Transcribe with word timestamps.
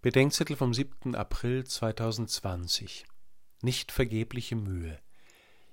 Bedenkzettel 0.00 0.54
vom 0.54 0.72
7. 0.72 1.16
April 1.16 1.66
2020 1.66 3.04
Nicht 3.62 3.90
vergebliche 3.90 4.54
Mühe 4.54 4.96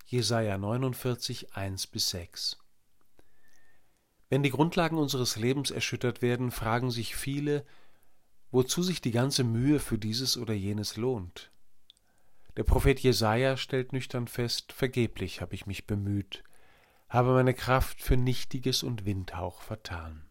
Jesaja 0.07 0.57
49, 0.57 1.53
1 1.55 1.85
bis 1.85 2.09
6 2.09 2.57
Wenn 4.29 4.41
die 4.41 4.49
Grundlagen 4.49 4.97
unseres 4.97 5.35
Lebens 5.35 5.69
erschüttert 5.69 6.23
werden, 6.23 6.49
fragen 6.49 6.89
sich 6.89 7.15
viele, 7.15 7.67
wozu 8.49 8.81
sich 8.81 8.99
die 8.99 9.11
ganze 9.11 9.43
Mühe 9.43 9.79
für 9.79 9.99
dieses 9.99 10.37
oder 10.37 10.55
jenes 10.55 10.97
lohnt. 10.97 11.51
Der 12.57 12.63
Prophet 12.63 12.99
Jesaja 12.99 13.57
stellt 13.57 13.93
nüchtern 13.93 14.27
fest: 14.27 14.73
Vergeblich 14.73 15.41
habe 15.41 15.53
ich 15.53 15.67
mich 15.67 15.85
bemüht, 15.85 16.43
habe 17.09 17.31
meine 17.33 17.53
Kraft 17.53 18.01
für 18.01 18.17
Nichtiges 18.17 18.81
und 18.81 19.05
Windhauch 19.05 19.61
vertan. 19.61 20.27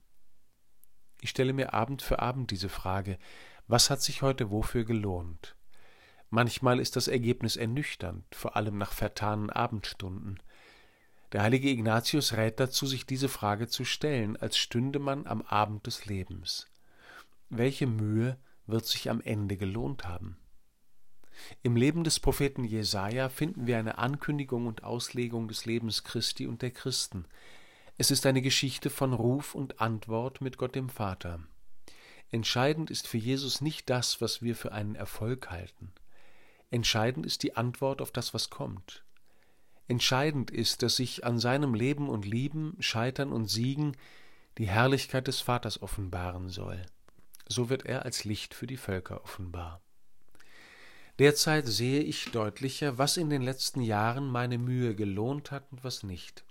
Ich 1.21 1.31
stelle 1.31 1.53
mir 1.53 1.73
Abend 1.73 2.03
für 2.03 2.19
Abend 2.19 2.51
diese 2.51 2.69
Frage: 2.69 3.19
Was 3.67 3.89
hat 3.89 4.03
sich 4.03 4.21
heute 4.21 4.51
wofür 4.51 4.85
gelohnt? 4.85 5.57
Manchmal 6.29 6.81
ist 6.81 6.97
das 6.97 7.09
Ergebnis 7.09 7.57
ernüchternd, 7.57 8.25
vor 8.35 8.57
allem 8.57 8.77
nach 8.77 8.93
vertanen 8.93 9.49
Abendstunden. 9.49 10.43
Der 11.33 11.43
heilige 11.43 11.71
Ignatius 11.71 12.35
rät 12.35 12.61
dazu, 12.61 12.87
sich 12.87 13.07
diese 13.07 13.29
Frage 13.29 13.67
zu 13.67 13.85
stellen, 13.85 14.37
als 14.37 14.59
stünde 14.59 14.99
man 14.99 15.27
am 15.27 15.43
Abend 15.43 15.87
des 15.87 16.05
Lebens. 16.05 16.67
Welche 17.49 17.87
Mühe 17.87 18.37
wird 18.67 18.85
sich 18.85 19.09
am 19.09 19.21
Ende 19.21 19.57
gelohnt 19.57 20.07
haben? 20.07 20.37
Im 21.63 21.77
Leben 21.77 22.05
des 22.05 22.21
Propheten 22.21 22.65
Jesaja 22.65 23.29
finden 23.29 23.67
wir 23.67 23.79
eine 23.79 23.99
Ankündigung 23.99 24.67
und 24.67 24.85
Auslegung 24.85 25.49
des 25.49 25.65
Lebens 25.65 26.05
Christi 26.05 26.47
und 26.47 26.63
der 26.63 26.71
Christen. 26.71 27.25
Es 27.97 28.11
ist 28.11 28.27
eine 28.27 28.43
Geschichte 28.43 28.91
von 28.91 29.13
Ruf 29.13 29.55
und 29.55 29.81
Antwort 29.81 30.41
mit 30.41 30.59
Gott 30.59 30.75
dem 30.75 30.89
Vater. 30.89 31.41
Entscheidend 32.35 32.91
ist 32.91 33.07
für 33.07 33.17
Jesus 33.17 33.61
nicht 33.61 33.89
das, 33.89 34.21
was 34.21 34.43
wir 34.43 34.57
für 34.57 34.73
einen 34.73 34.97
Erfolg 34.97 35.53
halten. 35.53 35.93
Entscheidend 36.73 37.27
ist 37.27 37.45
die 37.45 37.55
Antwort 37.55 38.03
auf 38.03 38.11
das, 38.11 38.35
was 38.35 38.51
kommt. 38.51 39.05
Entscheidend 39.87 40.51
ist, 40.51 40.83
dass 40.83 40.97
sich 40.97 41.25
an 41.25 41.39
seinem 41.39 41.75
Leben 41.75 42.09
und 42.09 42.27
Lieben, 42.27 42.77
Scheitern 42.81 43.31
und 43.31 43.47
Siegen 43.47 43.97
die 44.59 44.67
Herrlichkeit 44.67 45.29
des 45.29 45.43
Vaters 45.43 45.81
offenbaren 45.81 46.49
soll. 46.49 46.85
So 47.47 47.71
wird 47.71 47.87
er 47.87 48.05
als 48.05 48.25
Licht 48.25 48.53
für 48.53 48.67
die 48.67 48.79
Völker 48.79 49.23
offenbar. 49.23 49.81
Derzeit 51.21 51.69
sehe 51.69 52.03
ich 52.03 52.33
deutlicher, 52.33 52.99
was 52.99 53.17
in 53.17 53.31
den 53.31 53.43
letzten 53.43 53.81
Jahren 53.81 54.27
meine 54.27 54.59
Mühe 54.59 54.97
gelohnt 54.97 55.53
hat 55.53 55.71
und 55.71 55.85
was 55.85 56.03
nicht. 56.03 56.43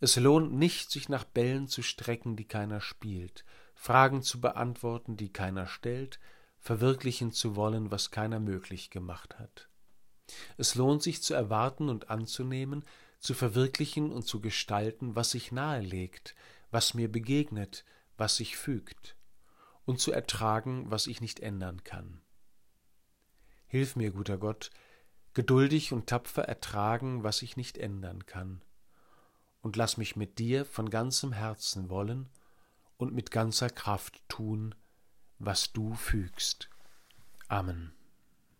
Es 0.00 0.16
lohnt 0.16 0.54
nicht, 0.54 0.90
sich 0.90 1.10
nach 1.10 1.24
Bällen 1.24 1.68
zu 1.68 1.82
strecken, 1.82 2.36
die 2.36 2.46
keiner 2.46 2.80
spielt, 2.80 3.44
Fragen 3.80 4.22
zu 4.22 4.40
beantworten, 4.40 5.16
die 5.16 5.32
keiner 5.32 5.68
stellt, 5.68 6.18
verwirklichen 6.58 7.30
zu 7.30 7.54
wollen, 7.54 7.92
was 7.92 8.10
keiner 8.10 8.40
möglich 8.40 8.90
gemacht 8.90 9.38
hat. 9.38 9.68
Es 10.56 10.74
lohnt 10.74 11.00
sich 11.00 11.22
zu 11.22 11.32
erwarten 11.32 11.88
und 11.88 12.10
anzunehmen, 12.10 12.84
zu 13.20 13.34
verwirklichen 13.34 14.10
und 14.10 14.24
zu 14.24 14.40
gestalten, 14.40 15.14
was 15.14 15.30
sich 15.30 15.52
nahelegt, 15.52 16.34
was 16.72 16.92
mir 16.92 17.10
begegnet, 17.10 17.84
was 18.16 18.36
sich 18.36 18.56
fügt, 18.56 19.16
und 19.84 20.00
zu 20.00 20.10
ertragen, 20.10 20.90
was 20.90 21.06
ich 21.06 21.20
nicht 21.20 21.38
ändern 21.38 21.84
kann. 21.84 22.20
Hilf 23.68 23.94
mir, 23.94 24.10
guter 24.10 24.38
Gott, 24.38 24.70
geduldig 25.34 25.92
und 25.92 26.08
tapfer 26.08 26.42
ertragen, 26.42 27.22
was 27.22 27.42
ich 27.42 27.56
nicht 27.56 27.78
ändern 27.78 28.26
kann, 28.26 28.60
und 29.62 29.76
lass 29.76 29.96
mich 29.96 30.16
mit 30.16 30.40
dir 30.40 30.64
von 30.64 30.90
ganzem 30.90 31.32
Herzen 31.32 31.88
wollen 31.88 32.28
und 32.98 33.14
mit 33.14 33.30
ganzer 33.30 33.70
Kraft 33.70 34.22
tun, 34.28 34.74
was 35.38 35.72
du 35.72 35.94
fügst. 35.94 36.68
Amen. 37.48 37.97